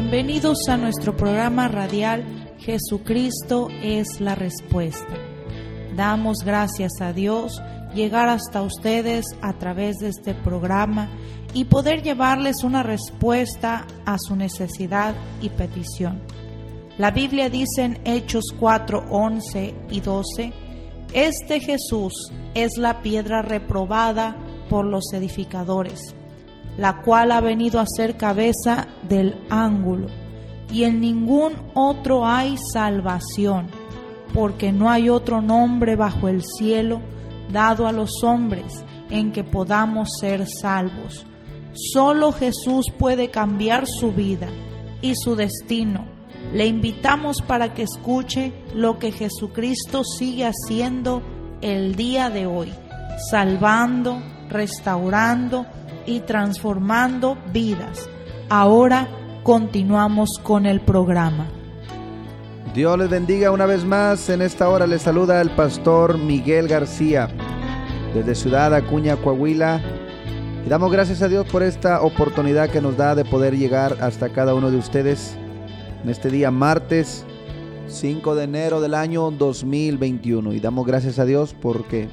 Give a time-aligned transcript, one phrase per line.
[0.00, 2.22] Bienvenidos a nuestro programa radial
[2.60, 5.12] Jesucristo es la respuesta.
[5.96, 7.60] Damos gracias a Dios
[7.96, 11.10] llegar hasta ustedes a través de este programa
[11.52, 16.22] y poder llevarles una respuesta a su necesidad y petición.
[16.96, 20.52] La Biblia dice en Hechos 4, 11 y 12,
[21.12, 24.36] Este Jesús es la piedra reprobada
[24.70, 26.14] por los edificadores,
[26.78, 30.06] la cual ha venido a ser cabeza del ángulo,
[30.72, 33.66] y en ningún otro hay salvación,
[34.32, 37.00] porque no hay otro nombre bajo el cielo
[37.52, 41.26] dado a los hombres en que podamos ser salvos.
[41.72, 44.48] Solo Jesús puede cambiar su vida
[45.02, 46.06] y su destino.
[46.52, 51.22] Le invitamos para que escuche lo que Jesucristo sigue haciendo
[51.60, 52.72] el día de hoy,
[53.30, 55.66] salvando, restaurando
[56.08, 58.08] y transformando vidas.
[58.48, 59.06] Ahora
[59.42, 61.46] continuamos con el programa.
[62.74, 64.28] Dios les bendiga una vez más.
[64.30, 67.28] En esta hora les saluda el pastor Miguel García
[68.14, 69.82] desde Ciudad Acuña, Coahuila.
[70.64, 74.30] Y damos gracias a Dios por esta oportunidad que nos da de poder llegar hasta
[74.30, 75.36] cada uno de ustedes
[76.02, 77.24] en este día martes
[77.88, 80.54] 5 de enero del año 2021.
[80.54, 82.08] Y damos gracias a Dios porque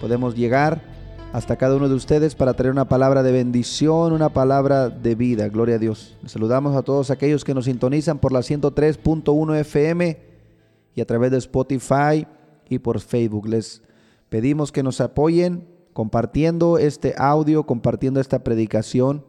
[0.00, 0.91] podemos llegar
[1.32, 5.48] hasta cada uno de ustedes para traer una palabra de bendición, una palabra de vida.
[5.48, 6.18] Gloria a Dios.
[6.26, 10.18] Saludamos a todos aquellos que nos sintonizan por la 103.1 FM
[10.94, 12.26] y a través de Spotify
[12.68, 13.48] y por Facebook.
[13.48, 13.82] Les
[14.28, 19.24] pedimos que nos apoyen compartiendo este audio, compartiendo esta predicación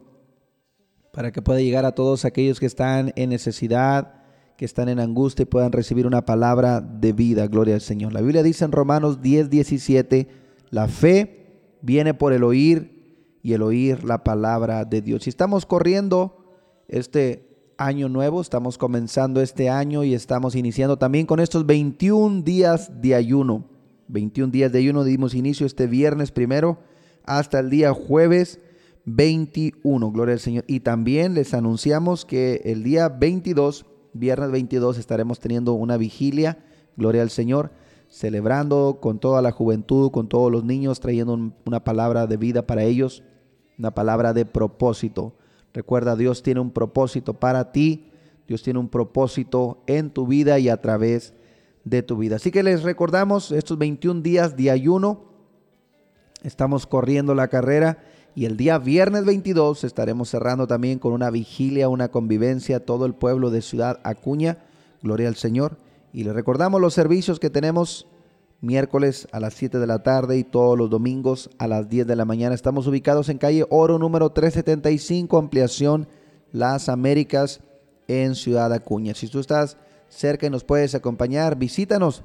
[1.10, 4.16] para que pueda llegar a todos aquellos que están en necesidad,
[4.58, 7.46] que están en angustia y puedan recibir una palabra de vida.
[7.46, 8.12] Gloria al Señor.
[8.12, 10.28] La Biblia dice en Romanos 10, 17,
[10.70, 11.43] la fe
[11.84, 15.24] viene por el oír y el oír la palabra de Dios.
[15.24, 16.38] Si estamos corriendo
[16.88, 17.46] este
[17.76, 23.14] año nuevo, estamos comenzando este año y estamos iniciando también con estos 21 días de
[23.14, 23.66] ayuno.
[24.08, 26.78] 21 días de ayuno dimos inicio este viernes primero
[27.24, 28.60] hasta el día jueves
[29.04, 30.64] 21, gloria al Señor.
[30.66, 33.84] Y también les anunciamos que el día 22,
[34.14, 36.64] viernes 22, estaremos teniendo una vigilia,
[36.96, 37.72] gloria al Señor
[38.14, 42.84] celebrando con toda la juventud, con todos los niños, trayendo una palabra de vida para
[42.84, 43.24] ellos,
[43.76, 45.34] una palabra de propósito.
[45.72, 48.12] Recuerda, Dios tiene un propósito para ti,
[48.46, 51.34] Dios tiene un propósito en tu vida y a través
[51.82, 52.36] de tu vida.
[52.36, 55.24] Así que les recordamos estos 21 días de ayuno,
[56.44, 57.98] estamos corriendo la carrera
[58.36, 63.14] y el día viernes 22 estaremos cerrando también con una vigilia, una convivencia, todo el
[63.14, 64.58] pueblo de Ciudad Acuña,
[65.02, 65.78] gloria al Señor
[66.14, 68.06] y le recordamos los servicios que tenemos
[68.60, 72.14] miércoles a las 7 de la tarde y todos los domingos a las 10 de
[72.14, 72.54] la mañana.
[72.54, 76.06] Estamos ubicados en calle Oro número 375, ampliación
[76.52, 77.62] Las Américas
[78.06, 79.12] en Ciudad Acuña.
[79.14, 79.76] Si tú estás
[80.08, 82.22] cerca y nos puedes acompañar, visítanos,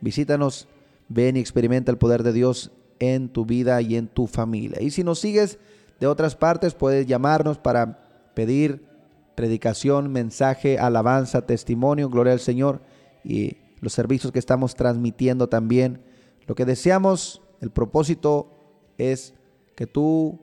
[0.00, 0.68] visítanos,
[1.08, 2.70] ven y experimenta el poder de Dios
[3.00, 4.80] en tu vida y en tu familia.
[4.80, 5.58] Y si nos sigues
[5.98, 8.84] de otras partes, puedes llamarnos para pedir
[9.34, 12.91] predicación, mensaje, alabanza, testimonio, gloria al Señor
[13.24, 16.00] y los servicios que estamos transmitiendo también.
[16.46, 18.50] Lo que deseamos, el propósito
[18.98, 19.34] es
[19.74, 20.38] que tú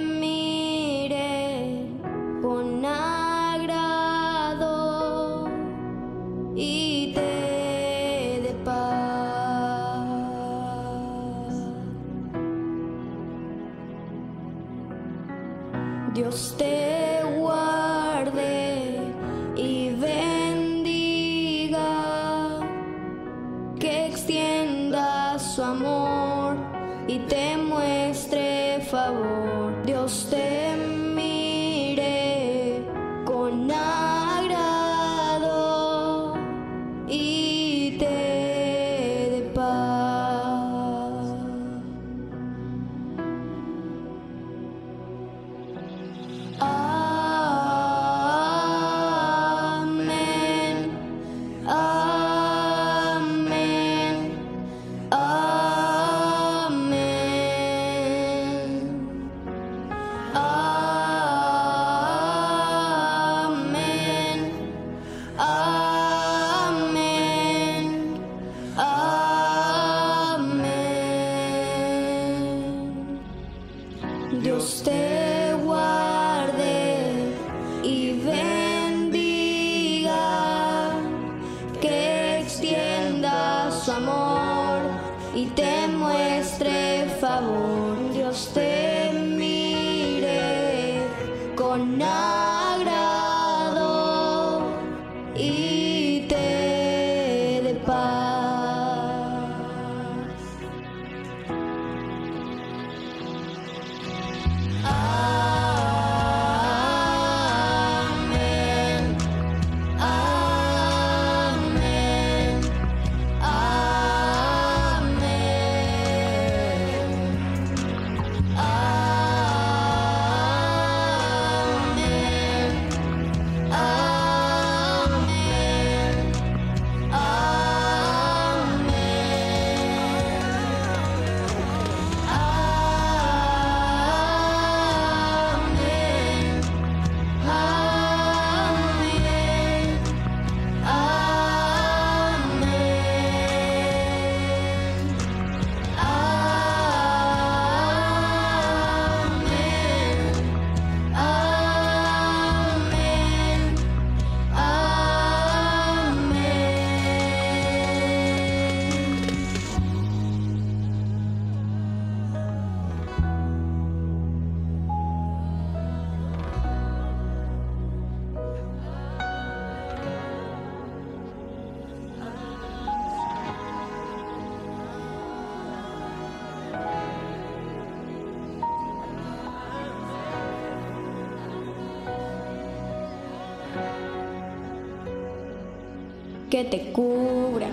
[186.65, 187.67] te cubra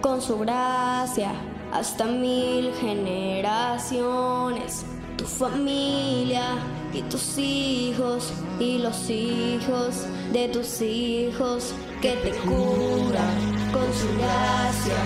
[0.00, 1.30] con su gracia
[1.72, 4.84] hasta mil generaciones,
[5.16, 6.58] tu familia
[6.92, 13.24] y tus hijos y los hijos de tus hijos, que te cubra
[13.72, 14.96] con su gracia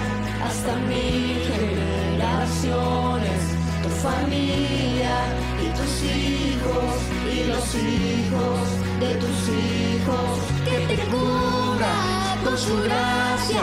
[0.44, 3.40] hasta mil generaciones,
[3.82, 5.16] tu familia
[5.62, 6.94] y tus hijos
[7.32, 8.68] y los hijos
[9.00, 12.17] de tus hijos, que te cubra
[12.48, 13.62] con su gracia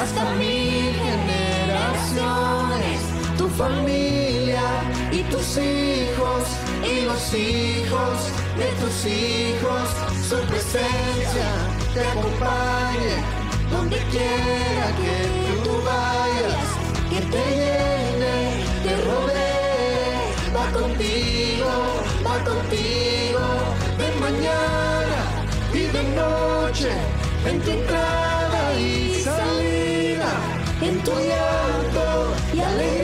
[0.00, 3.00] hasta mil generaciones,
[3.36, 4.62] tu familia
[5.10, 6.44] y tus hijos
[6.82, 9.90] y los hijos de tus hijos,
[10.28, 11.50] su presencia
[11.92, 13.22] te acompañe
[13.70, 15.16] donde quiera que
[15.64, 16.66] tú vayas,
[17.10, 18.36] que te llene,
[18.82, 20.22] te rodee,
[20.56, 21.72] va contigo,
[22.26, 23.44] va contigo,
[23.98, 25.20] de mañana
[25.74, 26.92] y de noche,
[27.46, 30.32] en tu entrada y salida,
[30.80, 33.01] en tu llanto y alegría,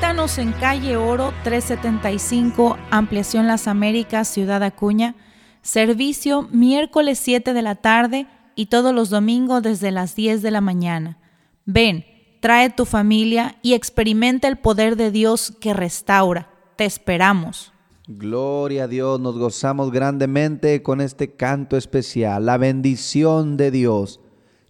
[0.00, 5.14] Visítanos en calle Oro 375, Ampliación Las Américas, Ciudad Acuña.
[5.60, 10.62] Servicio miércoles 7 de la tarde y todos los domingos desde las 10 de la
[10.62, 11.18] mañana.
[11.66, 12.06] Ven,
[12.40, 16.48] trae tu familia y experimenta el poder de Dios que restaura.
[16.76, 17.74] Te esperamos.
[18.08, 24.20] Gloria a Dios, nos gozamos grandemente con este canto especial, la bendición de Dios,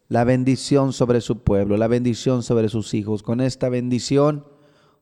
[0.08, 3.22] la bendición sobre su pueblo, la bendición sobre sus hijos.
[3.22, 4.44] Con esta bendición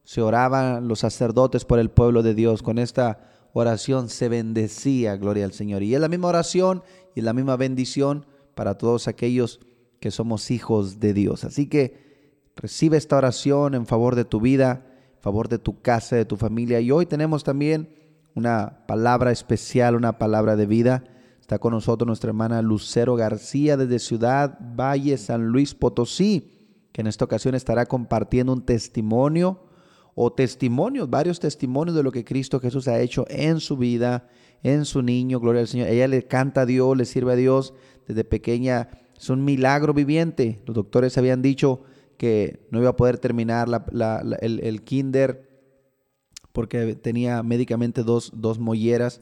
[0.09, 5.45] se oraban los sacerdotes por el pueblo de Dios, con esta oración se bendecía, gloria
[5.45, 5.83] al Señor.
[5.83, 6.81] Y es la misma oración
[7.13, 8.25] y la misma bendición
[8.55, 9.59] para todos aquellos
[9.99, 11.43] que somos hijos de Dios.
[11.43, 16.15] Así que recibe esta oración en favor de tu vida, en favor de tu casa,
[16.15, 16.79] de tu familia.
[16.79, 17.93] Y hoy tenemos también
[18.33, 21.03] una palabra especial, una palabra de vida.
[21.39, 27.05] Está con nosotros nuestra hermana Lucero García desde Ciudad Valle, San Luis Potosí, que en
[27.05, 29.68] esta ocasión estará compartiendo un testimonio
[30.21, 34.27] o testimonios, varios testimonios de lo que Cristo Jesús ha hecho en su vida,
[34.63, 35.87] en su niño, gloria al Señor.
[35.87, 37.73] Ella le canta a Dios, le sirve a Dios
[38.05, 38.89] desde pequeña.
[39.17, 40.61] Es un milagro viviente.
[40.65, 41.83] Los doctores habían dicho
[42.17, 43.69] que no iba a poder terminar
[44.41, 45.47] el, el kinder
[46.51, 49.21] porque tenía médicamente dos, dos molleras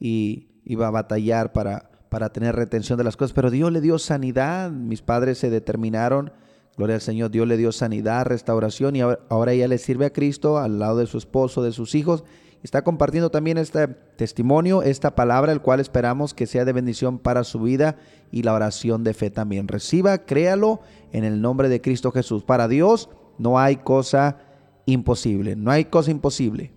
[0.00, 3.98] y iba a batallar para, para tener retención de las cosas, pero Dios le dio
[3.98, 6.32] sanidad, mis padres se determinaron,
[6.78, 10.58] gloria al Señor, Dios le dio sanidad, restauración y ahora, ella le sirve a Cristo
[10.58, 12.24] al lado de su esposo, de sus hijos.
[12.62, 17.44] Está compartiendo también este testimonio, esta palabra, el cual esperamos que sea de bendición para
[17.44, 17.96] su vida
[18.30, 19.68] y la oración de fe también.
[19.68, 20.80] Reciba, créalo
[21.12, 22.44] en el nombre de Cristo Jesús.
[22.44, 24.38] Para Dios no hay cosa
[24.86, 25.56] imposible.
[25.56, 26.72] No hay cosa imposible.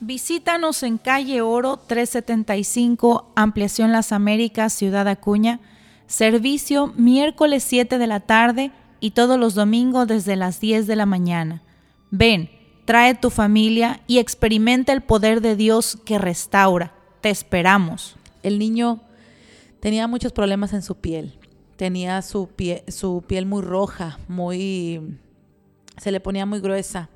[0.00, 5.60] Visítanos en calle Oro 375, Ampliación Las Américas, Ciudad Acuña.
[6.10, 11.06] Servicio miércoles 7 de la tarde y todos los domingos desde las 10 de la
[11.06, 11.62] mañana.
[12.10, 12.50] Ven,
[12.84, 16.92] trae tu familia y experimenta el poder de Dios que restaura.
[17.20, 18.16] Te esperamos.
[18.42, 19.00] El niño
[19.78, 21.38] tenía muchos problemas en su piel.
[21.76, 22.48] Tenía su,
[22.88, 25.16] su piel muy roja, muy
[25.96, 27.08] se le ponía muy gruesa,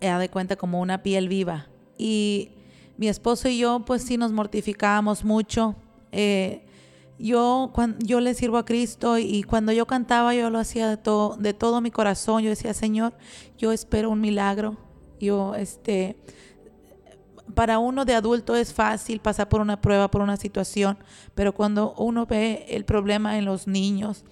[0.00, 1.68] da de cuenta como una piel viva.
[1.96, 2.50] Y
[2.96, 5.76] mi esposo y yo, pues sí nos mortificábamos mucho.
[6.10, 6.64] Eh,
[7.22, 10.96] yo, cuando, yo le sirvo a Cristo y cuando yo cantaba yo lo hacía de
[10.96, 12.42] todo, de todo mi corazón.
[12.42, 13.14] Yo decía, Señor,
[13.56, 14.76] yo espero un milagro.
[15.20, 16.16] Yo, este,
[17.54, 20.98] para uno de adulto es fácil pasar por una prueba, por una situación,
[21.36, 24.24] pero cuando uno ve el problema en los niños,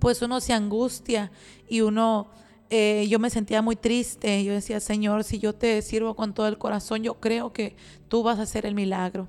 [0.00, 1.30] pues uno se angustia
[1.68, 2.30] y uno
[2.70, 4.42] eh, yo me sentía muy triste.
[4.44, 7.76] Yo decía, Señor, si yo te sirvo con todo el corazón, yo creo que
[8.08, 9.28] tú vas a hacer el milagro.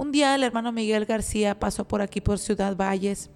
[0.00, 3.28] Un día el hermano Miguel García pasó por aquí, por Ciudad Valles.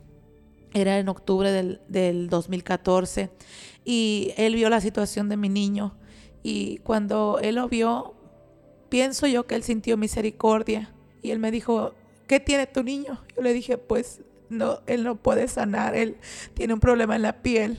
[0.72, 3.28] Era en octubre del, del 2014.
[3.84, 5.94] Y él vio la situación de mi niño.
[6.42, 8.14] Y cuando él lo vio,
[8.88, 10.94] pienso yo que él sintió misericordia.
[11.20, 11.92] Y él me dijo,
[12.26, 13.22] ¿qué tiene tu niño?
[13.36, 16.16] Yo le dije, pues no, él no puede sanar, él
[16.54, 17.78] tiene un problema en la piel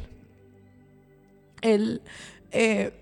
[1.66, 2.02] él
[2.52, 2.94] eh,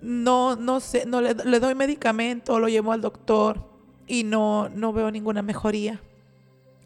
[0.00, 3.75] no, no sé, no le, doy medicamento, lo llevo al doctor
[4.06, 6.00] y no, no veo ninguna mejoría.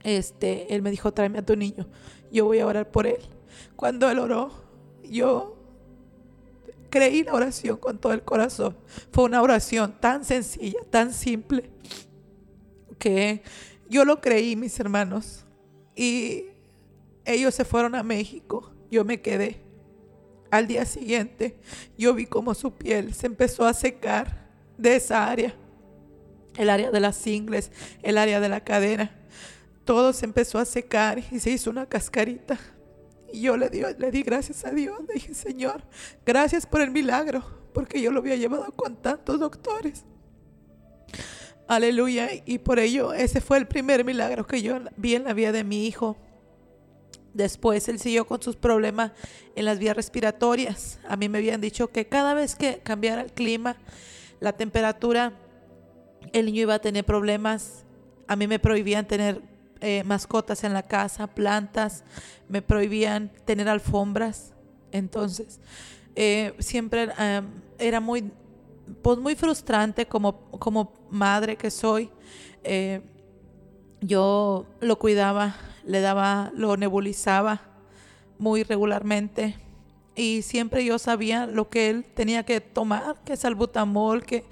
[0.02, 1.86] Este, él me dijo, tráeme a tu niño,
[2.32, 3.20] yo voy a orar por él.
[3.76, 4.50] Cuando él oró,
[5.04, 5.56] yo
[6.88, 8.76] creí la oración con todo el corazón.
[9.12, 11.70] Fue una oración tan sencilla, tan simple,
[12.98, 13.42] que
[13.88, 15.44] yo lo creí, mis hermanos.
[15.94, 16.46] Y
[17.24, 19.60] ellos se fueron a México, yo me quedé.
[20.50, 21.56] Al día siguiente
[21.96, 25.54] yo vi como su piel se empezó a secar de esa área,
[26.56, 27.70] el área de las ingles,
[28.02, 29.10] el área de la cadera.
[29.84, 32.58] Todo se empezó a secar y se hizo una cascarita.
[33.32, 34.98] Y yo le di, le di gracias a Dios.
[35.08, 35.82] Le dije, Señor,
[36.26, 40.04] gracias por el milagro, porque yo lo había llevado con tantos doctores.
[41.68, 42.28] Aleluya.
[42.46, 45.62] Y por ello, ese fue el primer milagro que yo vi en la vida de
[45.62, 46.16] mi hijo.
[47.32, 49.12] Después él siguió con sus problemas
[49.54, 50.98] en las vías respiratorias.
[51.08, 53.76] A mí me habían dicho que cada vez que cambiara el clima,
[54.40, 55.32] la temperatura,
[56.32, 57.84] el niño iba a tener problemas.
[58.26, 59.42] A mí me prohibían tener
[59.80, 62.04] eh, mascotas en la casa, plantas,
[62.48, 64.52] me prohibían tener alfombras.
[64.92, 65.60] Entonces,
[66.14, 67.08] eh, siempre
[67.78, 68.30] era muy,
[69.02, 72.10] pues muy frustrante como, como madre que soy.
[72.62, 73.00] Eh,
[74.00, 77.62] yo lo cuidaba le daba, lo nebulizaba
[78.38, 79.56] muy regularmente
[80.14, 84.44] y siempre yo sabía lo que él tenía que tomar, que es albutamol, que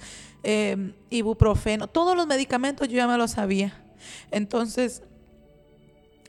[0.43, 3.85] eh, ibuprofeno, todos los medicamentos yo ya me lo sabía.
[4.31, 5.03] Entonces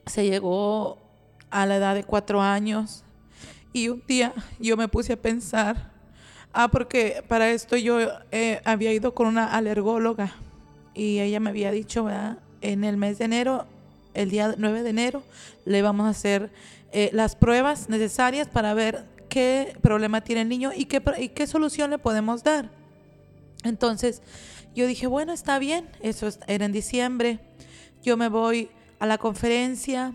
[0.06, 0.98] se llegó
[1.50, 3.04] a la edad de cuatro años
[3.74, 5.90] y un día yo me puse a pensar,
[6.52, 8.00] Ah, porque para esto yo
[8.32, 10.34] eh, había ido con una alergóloga
[10.96, 12.40] y ella me había dicho, ¿verdad?
[12.62, 13.68] En el mes de enero,
[14.16, 15.24] el día 9 de enero,
[15.66, 16.50] le vamos a hacer
[16.92, 21.46] eh, las pruebas necesarias para ver qué problema tiene el niño y qué, y qué
[21.46, 22.72] solución le podemos dar.
[23.64, 24.22] Entonces
[24.76, 27.40] yo dije, bueno, está bien, eso era en diciembre,
[28.02, 30.14] yo me voy a la conferencia,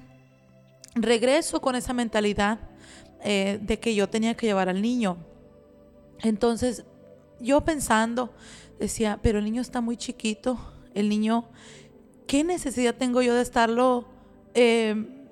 [0.94, 2.58] regreso con esa mentalidad
[3.22, 5.18] eh, de que yo tenía que llevar al niño.
[6.22, 6.84] Entonces
[7.40, 8.32] yo pensando,
[8.78, 10.58] decía, pero el niño está muy chiquito,
[10.94, 11.46] el niño,
[12.26, 14.06] ¿qué necesidad tengo yo de estarlo,
[14.54, 15.26] eh,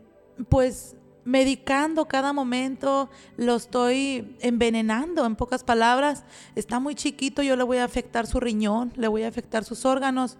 [0.48, 6.24] pues, medicando cada momento, lo estoy envenenando, en pocas palabras,
[6.56, 9.84] está muy chiquito, yo le voy a afectar su riñón, le voy a afectar sus
[9.84, 10.38] órganos.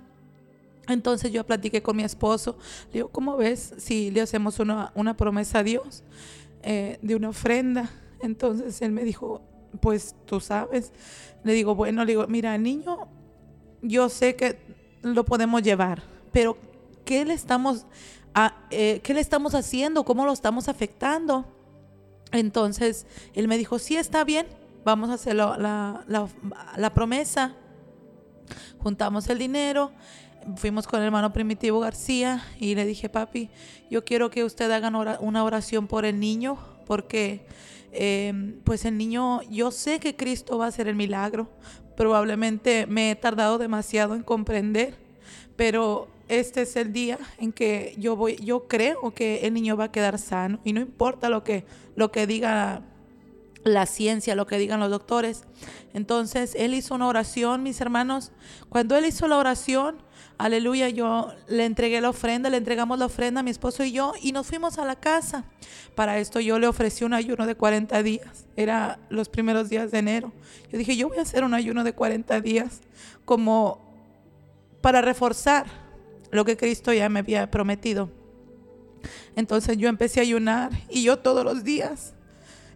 [0.89, 5.61] Entonces yo platiqué con mi esposo, le digo, ¿cómo ves si le hacemos una, promesa
[5.61, 6.03] a Dios
[6.63, 7.89] eh, de una ofrenda?
[8.21, 9.41] Entonces él me dijo,
[9.81, 10.93] pues tú sabes.
[11.45, 13.09] Le digo, bueno, le digo, mira, niño,
[13.81, 14.59] yo sé que
[15.03, 16.57] lo podemos llevar, pero
[17.05, 17.87] ¿qué le estamos
[18.71, 20.05] eh, ¿qué le estamos haciendo?
[20.05, 21.47] ¿Cómo lo estamos afectando?
[22.33, 24.47] Entonces él me dijo, sí, está bien,
[24.85, 26.05] vamos a hacer la,
[26.77, 27.55] la, promesa.
[28.79, 29.93] Juntamos el dinero,
[30.57, 33.51] fuimos con el hermano Primitivo García y le dije, papi,
[33.91, 34.89] yo quiero que usted haga
[35.21, 37.47] una oración por el niño, porque
[37.93, 41.49] em, pues el niño, yo sé que Cristo va a hacer el milagro.
[41.97, 44.97] Probablemente me he tardado demasiado en comprender,
[45.57, 49.85] pero este es el día en que yo voy, yo creo que el niño va
[49.85, 51.65] a quedar sano y no importa lo que,
[51.97, 52.83] lo que diga
[53.65, 55.45] la ciencia, lo que digan los doctores.
[55.95, 58.33] Entonces, él hizo una oración, mis hermanos.
[58.69, 59.97] Cuando él hizo la oración,
[60.39, 64.15] aleluya, yo le entregué la ofrenda, le entregamos la ofrenda a mi esposo y yo
[64.21, 65.45] y nos fuimos a la casa.
[65.95, 68.47] Para esto yo le ofrecí un ayuno de 40 días.
[68.57, 70.33] Era los primeros días de enero.
[70.71, 72.81] Yo dije, yo voy a hacer un ayuno de 40 días
[73.25, 73.81] como
[74.81, 75.82] para reforzar
[76.33, 78.11] lo que Cristo ya me había prometido.
[79.37, 82.15] Entonces yo empecé a ayunar y yo todos los días,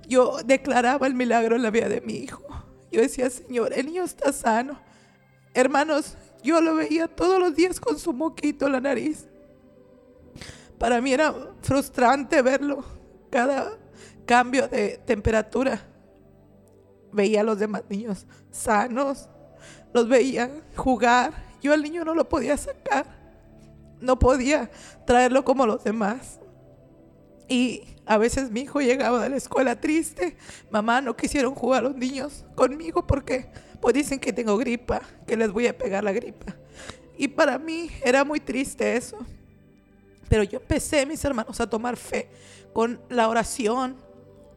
[0.07, 2.45] yo declaraba el milagro en la vida de mi hijo.
[2.93, 4.79] Yo decía, Señor, el niño está sano.
[5.55, 9.27] Hermanos, yo lo veía todos los días con su moquito en la nariz.
[10.79, 12.85] Para mí era frustrante verlo,
[13.31, 13.73] cada
[14.27, 15.81] cambio de temperatura.
[17.11, 19.31] Veía a los demás niños sanos,
[19.95, 21.33] los veía jugar.
[21.63, 23.26] Yo al niño no lo podía sacar
[24.01, 24.71] no podía
[25.07, 26.41] traerlo como los demás.
[27.49, 30.37] Y a veces mi hijo llegaba de la escuela triste.
[30.71, 35.51] Mamá, no quisieron jugar los niños conmigo porque pues dicen que tengo gripa, que les
[35.51, 36.55] voy a pegar la gripa.
[37.19, 39.19] Y para mí era muy triste eso.
[40.29, 42.29] Pero yo empecé, mis hermanos, a tomar fe
[42.73, 43.97] con la oración,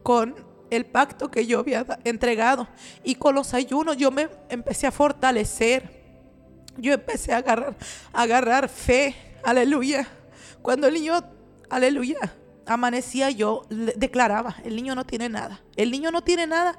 [0.02, 0.34] con
[0.70, 2.68] el pacto que yo había entregado
[3.02, 3.96] y con los ayunos.
[3.96, 6.00] Yo me empecé a fortalecer.
[6.76, 7.76] Yo empecé a agarrar,
[8.12, 10.06] a agarrar fe Aleluya.
[10.62, 11.14] Cuando el niño,
[11.70, 12.18] aleluya,
[12.66, 15.60] amanecía yo, declaraba, el niño no tiene nada.
[15.76, 16.78] El niño no tiene nada.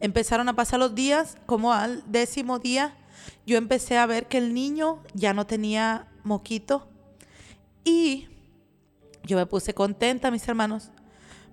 [0.00, 2.96] Empezaron a pasar los días, como al décimo día,
[3.46, 6.88] yo empecé a ver que el niño ya no tenía moquito.
[7.84, 8.28] Y
[9.24, 10.90] yo me puse contenta, mis hermanos.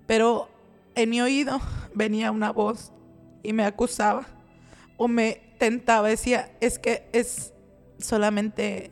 [0.06, 0.48] Pero
[0.94, 1.60] en mi oído
[1.94, 2.92] venía una voz
[3.42, 4.26] y me acusaba
[4.96, 7.52] o me tentaba, decía, es que es
[7.98, 8.90] solamente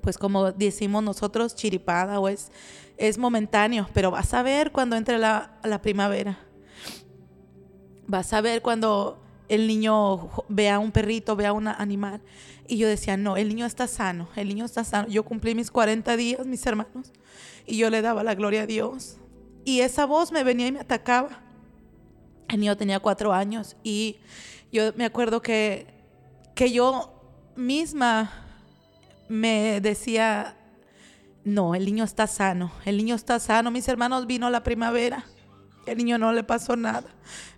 [0.00, 2.50] pues como decimos nosotros, chiripada o es,
[2.96, 6.38] es momentáneo, pero vas a ver cuando entre la, la primavera.
[8.06, 12.20] Vas a ver cuando el niño vea un perrito, vea un animal.
[12.66, 15.08] Y yo decía, no, el niño está sano, el niño está sano.
[15.08, 17.12] Yo cumplí mis 40 días, mis hermanos,
[17.66, 19.16] y yo le daba la gloria a Dios.
[19.64, 21.42] Y esa voz me venía y me atacaba.
[22.48, 24.18] El niño tenía cuatro años y
[24.72, 25.86] yo me acuerdo que,
[26.54, 27.14] que yo
[27.56, 28.47] misma
[29.28, 30.56] me decía,
[31.44, 33.70] no, el niño está sano, el niño está sano.
[33.70, 35.24] Mis hermanos vino la primavera,
[35.86, 37.08] el niño no le pasó nada.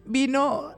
[0.04, 0.74] Vino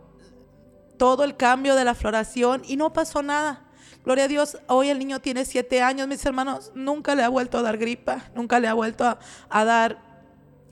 [0.98, 3.64] todo el cambio de la floración y no pasó nada.
[4.04, 7.58] Gloria a Dios, hoy el niño tiene siete años, mis hermanos, nunca le ha vuelto
[7.58, 9.98] a dar gripa, nunca le ha vuelto a, dar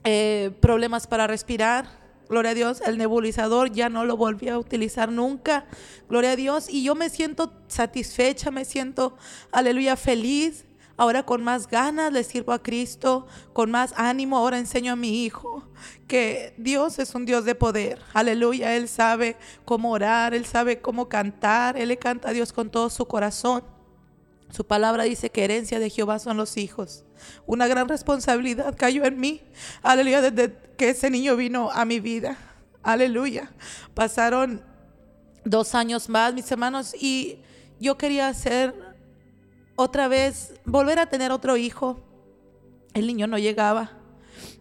[0.02, 1.99] eh, problemas para respirar.
[2.30, 5.66] Gloria a Dios, el nebulizador ya no lo volví a utilizar nunca.
[6.08, 6.70] Gloria a Dios.
[6.70, 9.16] Y yo me siento satisfecha, me siento,
[9.50, 10.64] aleluya, feliz.
[10.96, 15.24] Ahora con más ganas le sirvo a Cristo, con más ánimo ahora enseño a mi
[15.24, 15.64] hijo
[16.06, 17.98] que Dios es un Dios de poder.
[18.12, 22.70] Aleluya, Él sabe cómo orar, Él sabe cómo cantar, Él le canta a Dios con
[22.70, 23.64] todo su corazón.
[24.50, 27.04] Su palabra dice que herencia de Jehová son los hijos.
[27.46, 29.42] Una gran responsabilidad cayó en mí.
[29.82, 32.36] Aleluya, desde que ese niño vino a mi vida.
[32.82, 33.52] Aleluya.
[33.94, 34.62] Pasaron
[35.44, 37.38] dos años más, mis hermanos, y
[37.78, 38.74] yo quería hacer
[39.76, 42.00] otra vez, volver a tener otro hijo.
[42.92, 43.92] El niño no llegaba,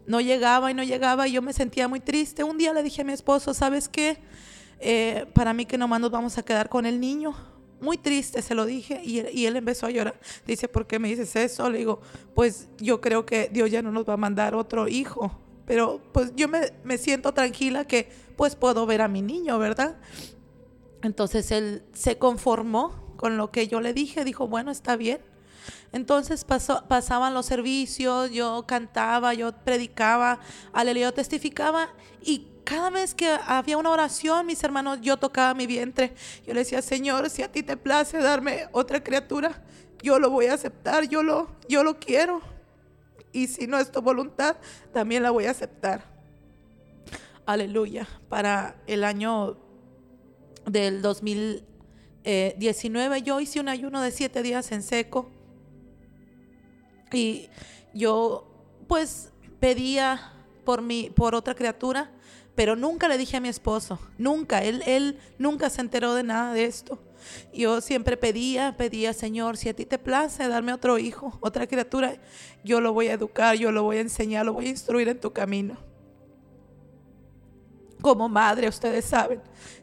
[0.06, 2.44] no llegaba y no llegaba y yo me sentía muy triste.
[2.44, 4.18] Un día le dije a mi esposo, ¿sabes qué?
[4.78, 7.34] Eh, para mí que nomás nos vamos a quedar con el niño.
[7.80, 10.20] Muy triste, se lo dije, y, y él empezó a llorar.
[10.46, 11.70] Dice, ¿por qué me dices eso?
[11.70, 12.00] Le digo,
[12.34, 15.38] pues yo creo que Dios ya no nos va a mandar otro hijo
[15.70, 20.00] pero pues yo me, me, siento tranquila que pues puedo ver a mi niño, ¿verdad?
[21.00, 25.20] Entonces él se conformó con lo que yo le dije, dijo, bueno, está bien.
[25.92, 30.40] Entonces pasó, pasaban los servicios, yo cantaba, yo predicaba,
[30.72, 31.90] aleluya, testificaba
[32.20, 36.14] y cada vez que había una oración, mis hermanos, yo tocaba mi vientre.
[36.46, 39.60] Yo le decía, Señor, si a ti te place darme otra criatura,
[40.04, 42.40] yo lo voy a aceptar, yo lo, yo lo quiero
[43.32, 44.56] y si no es tu voluntad,
[44.92, 46.04] también la voy a aceptar.
[47.44, 48.06] Aleluya.
[48.28, 49.56] Para el año
[50.64, 55.28] del 2019 yo hice un ayuno de siete días en seco
[57.12, 57.48] y
[57.94, 58.46] yo
[58.86, 62.12] pues pedía por mi por otra criatura,
[62.60, 66.52] pero nunca le dije a mi esposo, nunca, él, él nunca se enteró de nada
[66.52, 66.98] de esto.
[67.54, 72.18] Yo siempre pedía, pedía, Señor, si a ti te place darme otro hijo, otra criatura,
[72.62, 75.18] yo lo voy a educar, yo lo voy a enseñar, lo voy a instruir en
[75.18, 75.78] tu camino.
[78.02, 79.40] Como madre, ustedes saben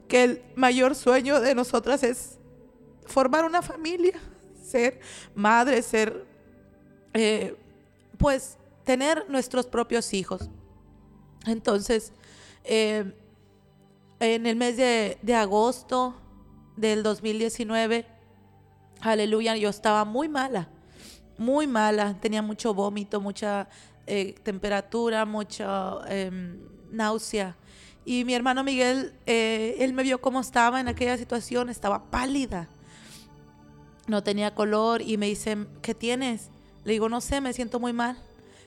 [0.08, 2.38] que el mayor sueño de nosotras es
[3.08, 4.20] formar una familia,
[4.64, 5.00] ser
[5.34, 6.28] madre, ser,
[7.16, 7.56] eh,
[8.20, 10.48] pues, tener nuestros propios hijos.
[11.48, 12.14] Entonces,
[12.68, 13.14] eh,
[14.20, 16.16] en el mes de, agosto,
[16.76, 18.06] del 2019,
[19.02, 20.70] aleluya, yo estaba muy mala,
[21.38, 23.70] muy mala, tenía mucho vómito, mucha
[24.06, 26.60] eh, temperatura, mucha em,
[26.92, 27.56] náusea.
[28.06, 32.68] Y mi hermano Miguel, eh, él me vio cómo estaba en aquella situación, estaba pálida,
[34.08, 36.50] no tenía color y me dice, ¿qué tienes?
[36.86, 38.18] Le digo, no sé, me siento muy mal.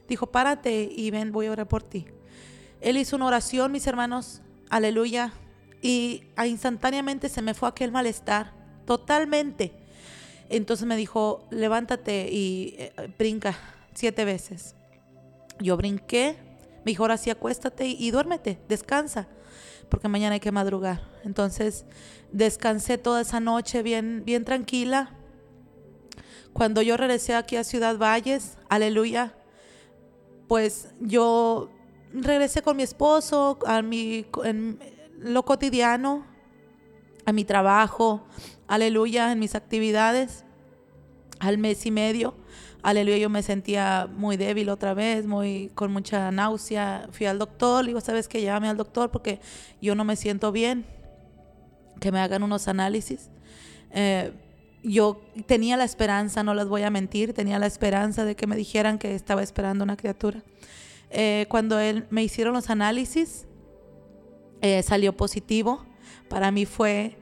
[0.08, 2.06] Dijo, párate y ven, voy a orar por ti.
[2.80, 4.40] Él hizo una oración, mis hermanos,
[4.70, 5.32] aleluya,
[5.82, 8.52] y instantáneamente se me fue aquel malestar,
[8.86, 9.72] totalmente.
[10.48, 13.56] Entonces me dijo, levántate y eh, brinca
[13.94, 14.74] siete veces.
[15.60, 16.36] Yo brinqué,
[16.84, 19.28] me dijo, ahora sí acuéstate y, duérmete, descansa,
[19.88, 21.02] porque mañana hay que madrugar.
[21.24, 21.84] Entonces
[22.32, 25.10] descansé toda esa noche bien, bien tranquila.
[26.52, 29.34] Cuando yo regresé aquí a Ciudad Valles, aleluya,
[30.48, 31.70] pues yo
[32.12, 34.26] regresé con mi esposo, a mi,
[35.18, 36.24] lo cotidiano,
[37.24, 38.26] a mi trabajo,
[38.66, 40.44] aleluya, en mis actividades,
[41.38, 42.34] al mes y medio,
[42.82, 47.08] aleluya, yo me sentía muy débil otra vez, muy con mucha náusea.
[47.12, 48.40] Fui al doctor, digo, ¿sabes qué?
[48.40, 49.40] Llévame al doctor porque
[49.80, 50.84] yo no me siento bien,
[52.00, 53.30] que me hagan unos análisis.
[53.90, 54.32] Eh,
[54.82, 58.56] yo tenía la esperanza, no les voy a mentir, tenía la esperanza de que me
[58.56, 60.42] dijeran que estaba esperando una criatura.
[61.10, 63.46] Eh, cuando él, me hicieron los análisis,
[64.60, 65.84] eh, salió positivo.
[66.28, 67.16] Para mí fue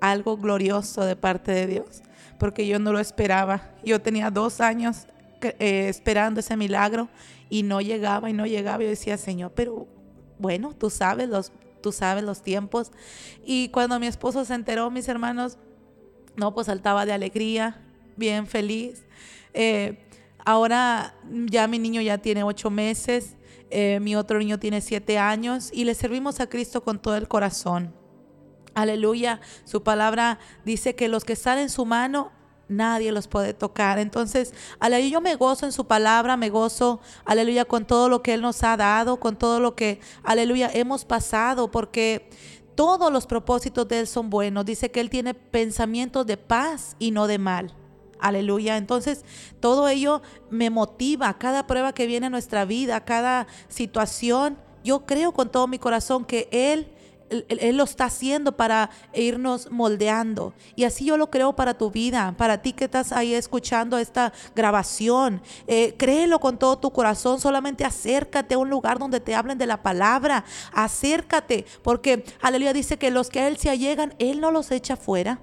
[0.00, 2.02] algo glorioso de parte de Dios,
[2.38, 3.74] porque yo no lo esperaba.
[3.84, 5.06] Yo tenía dos años
[5.42, 7.08] eh, esperando ese milagro
[7.50, 8.82] y no llegaba y no llegaba.
[8.82, 9.86] Yo decía, Señor, pero
[10.38, 12.90] bueno, tú sabes los, tú sabes los tiempos.
[13.44, 15.58] Y cuando mi esposo se enteró, mis hermanos,
[16.36, 17.82] no, pues saltaba de alegría,
[18.16, 19.04] bien feliz.
[19.54, 20.05] Eh,
[20.46, 21.14] ahora
[21.50, 23.36] ya mi niño ya tiene ocho meses
[23.70, 27.28] eh, mi otro niño tiene siete años y le servimos a Cristo con todo el
[27.28, 27.94] corazón.
[28.74, 29.40] Aleluya.
[29.64, 32.30] Su palabra dice que los que están en su mano,
[32.68, 33.98] nadie los puede tocar.
[33.98, 38.34] Entonces, aleluya, yo me gozo en su palabra, me gozo, aleluya, con todo lo que
[38.34, 42.28] Él nos ha dado, con todo lo que, aleluya, hemos pasado, porque
[42.74, 44.64] todos los propósitos de Él son buenos.
[44.64, 47.74] Dice que Él tiene pensamientos de paz y no de mal.
[48.20, 48.76] Aleluya.
[48.76, 49.24] Entonces,
[49.60, 51.36] todo ello me motiva.
[51.38, 56.24] Cada prueba que viene a nuestra vida, cada situación, yo creo con todo mi corazón
[56.24, 56.88] que Él,
[57.30, 60.54] él, lo está haciendo para irnos moldeando.
[60.76, 64.32] Y así yo lo creo para tu vida, para ti que estás ahí escuchando esta
[64.54, 65.42] grabación.
[65.66, 67.40] Eh, créelo con todo tu corazón.
[67.40, 70.44] Solamente acércate a un lugar donde te hablen de la palabra.
[70.72, 74.96] Acércate, porque aleluya dice que los que a Él se allegan, Él no los echa
[74.96, 75.40] fuera.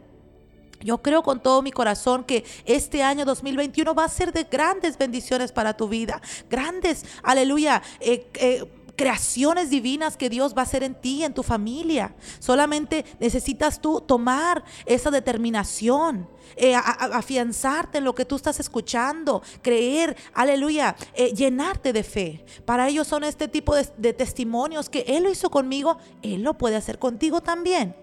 [0.83, 4.97] Yo creo con todo mi corazón que este año 2021 va a ser de grandes
[4.97, 6.21] bendiciones para tu vida.
[6.49, 7.81] Grandes, aleluya.
[7.99, 8.65] Eh, eh,
[8.95, 12.13] creaciones divinas que Dios va a hacer en ti, en tu familia.
[12.37, 20.15] Solamente necesitas tú tomar esa determinación, eh, afianzarte en lo que tú estás escuchando, creer,
[20.35, 20.95] aleluya,
[21.35, 22.45] llenarte de fe.
[22.65, 26.75] Para ellos son este tipo de testimonios que Él lo hizo conmigo, Él lo puede
[26.75, 28.02] hacer contigo también.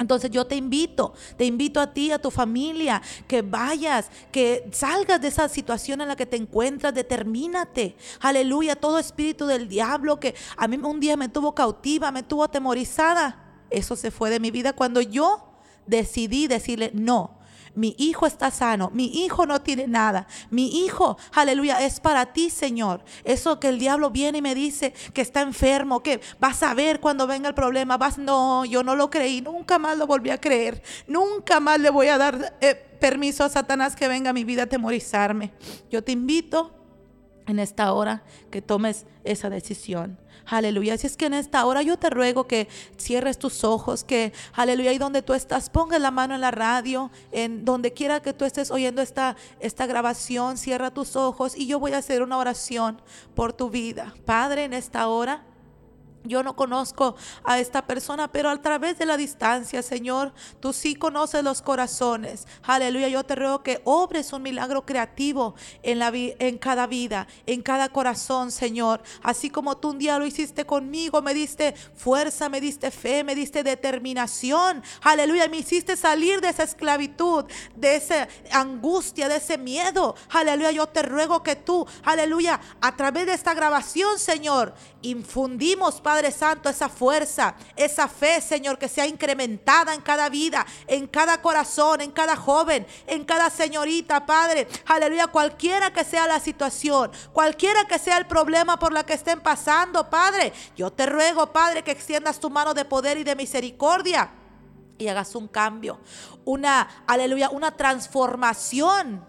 [0.00, 5.20] Entonces yo te invito, te invito a ti, a tu familia, que vayas, que salgas
[5.20, 7.96] de esa situación en la que te encuentras, determínate.
[8.18, 12.44] Aleluya, todo espíritu del diablo que a mí un día me tuvo cautiva, me tuvo
[12.44, 13.44] atemorizada.
[13.68, 15.52] Eso se fue de mi vida cuando yo
[15.86, 17.38] decidí decirle, no,
[17.74, 22.50] mi hijo está sano, mi hijo no tiene nada, mi hijo, aleluya, es para ti,
[22.50, 23.02] Señor.
[23.24, 27.00] Eso que el diablo viene y me dice que está enfermo, que vas a ver
[27.00, 30.40] cuando venga el problema, vas, no, yo no lo creí, nunca más lo volví a
[30.40, 34.44] creer, nunca más le voy a dar eh, permiso a Satanás que venga a mi
[34.44, 35.52] vida a temorizarme.
[35.90, 36.72] Yo te invito
[37.46, 40.18] en esta hora que tomes esa decisión.
[40.50, 40.98] Aleluya.
[40.98, 44.92] Si es que en esta hora yo te ruego que cierres tus ojos, que, aleluya,
[44.92, 48.44] y donde tú estás, pongas la mano en la radio, en donde quiera que tú
[48.44, 53.00] estés oyendo esta, esta grabación, cierra tus ojos y yo voy a hacer una oración
[53.36, 54.12] por tu vida.
[54.24, 55.49] Padre, en esta hora.
[56.24, 60.94] Yo no conozco a esta persona, pero a través de la distancia, Señor, tú sí
[60.94, 62.46] conoces los corazones.
[62.62, 67.62] Aleluya, yo te ruego que obres un milagro creativo en, la en cada vida, en
[67.62, 69.02] cada corazón, Señor.
[69.22, 73.34] Así como tú un día lo hiciste conmigo, me diste fuerza, me diste fe, me
[73.34, 74.82] diste determinación.
[75.00, 80.14] Aleluya, me hiciste salir de esa esclavitud, de esa angustia, de ese miedo.
[80.28, 86.30] Aleluya, yo te ruego que tú, aleluya, a través de esta grabación, Señor, infundimos, Padre
[86.30, 92.00] Santo, esa fuerza, esa fe, Señor, que sea incrementada en cada vida, en cada corazón,
[92.00, 94.68] en cada joven, en cada señorita, Padre.
[94.86, 99.40] Aleluya, cualquiera que sea la situación, cualquiera que sea el problema por la que estén
[99.40, 100.52] pasando, Padre.
[100.76, 104.30] Yo te ruego, Padre, que extiendas tu mano de poder y de misericordia
[104.98, 105.98] y hagas un cambio,
[106.44, 109.24] una, aleluya, una transformación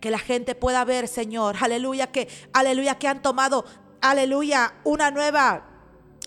[0.00, 3.64] que la gente pueda ver, Señor, aleluya, que, aleluya, que han tomado
[4.10, 5.64] aleluya, una nueva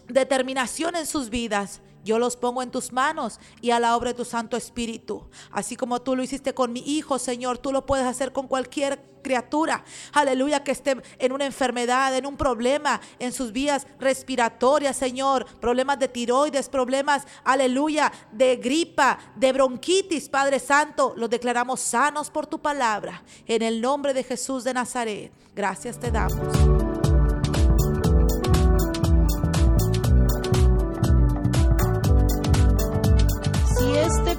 [0.07, 1.81] determinación en sus vidas.
[2.03, 5.29] Yo los pongo en tus manos y a la obra de tu Santo Espíritu.
[5.51, 9.03] Así como tú lo hiciste con mi hijo, Señor, tú lo puedes hacer con cualquier
[9.21, 9.83] criatura.
[10.13, 15.45] Aleluya, que esté en una enfermedad, en un problema, en sus vías respiratorias, Señor.
[15.59, 21.13] Problemas de tiroides, problemas, aleluya, de gripa, de bronquitis, Padre Santo.
[21.17, 23.21] Los declaramos sanos por tu palabra.
[23.45, 25.33] En el nombre de Jesús de Nazaret.
[25.53, 26.86] Gracias te damos.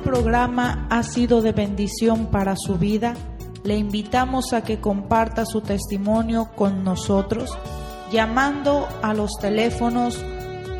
[0.08, 3.12] Programa ha sido de bendición para su vida,
[3.62, 7.58] le invitamos a que comparta su testimonio con nosotros
[8.10, 10.18] llamando a los teléfonos